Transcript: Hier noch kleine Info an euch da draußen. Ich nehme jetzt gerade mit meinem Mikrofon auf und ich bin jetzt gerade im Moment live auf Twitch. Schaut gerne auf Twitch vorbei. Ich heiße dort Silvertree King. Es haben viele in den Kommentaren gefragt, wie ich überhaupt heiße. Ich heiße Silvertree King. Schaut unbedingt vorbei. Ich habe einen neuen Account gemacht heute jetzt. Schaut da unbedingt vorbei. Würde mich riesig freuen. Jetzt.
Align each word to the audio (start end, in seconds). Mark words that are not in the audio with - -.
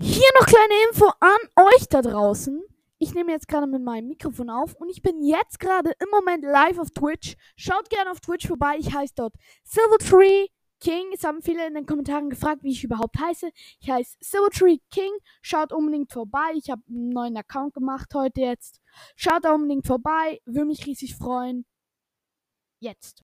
Hier 0.00 0.28
noch 0.38 0.46
kleine 0.46 0.74
Info 0.88 1.06
an 1.20 1.66
euch 1.66 1.88
da 1.88 2.02
draußen. 2.02 2.62
Ich 2.98 3.14
nehme 3.14 3.32
jetzt 3.32 3.48
gerade 3.48 3.66
mit 3.66 3.82
meinem 3.82 4.08
Mikrofon 4.08 4.48
auf 4.48 4.74
und 4.74 4.88
ich 4.88 5.02
bin 5.02 5.22
jetzt 5.22 5.58
gerade 5.58 5.90
im 5.98 6.08
Moment 6.10 6.44
live 6.44 6.78
auf 6.78 6.90
Twitch. 6.90 7.34
Schaut 7.56 7.90
gerne 7.90 8.12
auf 8.12 8.20
Twitch 8.20 8.46
vorbei. 8.46 8.76
Ich 8.78 8.94
heiße 8.94 9.14
dort 9.16 9.34
Silvertree 9.64 10.46
King. 10.80 11.10
Es 11.12 11.24
haben 11.24 11.42
viele 11.42 11.66
in 11.66 11.74
den 11.74 11.84
Kommentaren 11.84 12.30
gefragt, 12.30 12.62
wie 12.62 12.70
ich 12.70 12.84
überhaupt 12.84 13.18
heiße. 13.18 13.50
Ich 13.80 13.90
heiße 13.90 14.18
Silvertree 14.20 14.78
King. 14.92 15.12
Schaut 15.40 15.72
unbedingt 15.72 16.12
vorbei. 16.12 16.52
Ich 16.54 16.70
habe 16.70 16.82
einen 16.88 17.08
neuen 17.10 17.36
Account 17.36 17.74
gemacht 17.74 18.14
heute 18.14 18.40
jetzt. 18.40 18.80
Schaut 19.16 19.44
da 19.44 19.52
unbedingt 19.52 19.86
vorbei. 19.86 20.40
Würde 20.44 20.66
mich 20.66 20.86
riesig 20.86 21.16
freuen. 21.16 21.66
Jetzt. 22.78 23.20